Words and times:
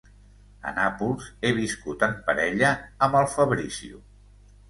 A 0.69 0.71
Nàpols, 0.77 1.27
he 1.43 1.51
viscut 1.57 2.05
en 2.09 2.17
parella, 2.29 2.71
amb 3.09 3.19
el 3.21 3.31
Fabrizio. 3.37 4.01